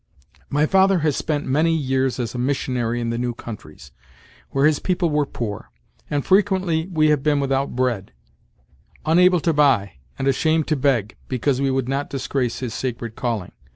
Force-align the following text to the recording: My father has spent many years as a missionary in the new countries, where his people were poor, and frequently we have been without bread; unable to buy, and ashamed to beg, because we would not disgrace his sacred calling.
My 0.49 0.65
father 0.65 0.97
has 1.05 1.15
spent 1.15 1.45
many 1.45 1.75
years 1.75 2.17
as 2.17 2.33
a 2.33 2.39
missionary 2.39 2.99
in 2.99 3.11
the 3.11 3.19
new 3.19 3.35
countries, 3.35 3.91
where 4.49 4.65
his 4.65 4.79
people 4.79 5.11
were 5.11 5.27
poor, 5.27 5.69
and 6.09 6.25
frequently 6.25 6.87
we 6.87 7.09
have 7.09 7.21
been 7.21 7.39
without 7.39 7.75
bread; 7.75 8.11
unable 9.05 9.41
to 9.41 9.53
buy, 9.53 9.97
and 10.17 10.27
ashamed 10.27 10.65
to 10.69 10.75
beg, 10.75 11.17
because 11.27 11.61
we 11.61 11.69
would 11.69 11.87
not 11.87 12.09
disgrace 12.09 12.61
his 12.61 12.73
sacred 12.73 13.15
calling. 13.15 13.51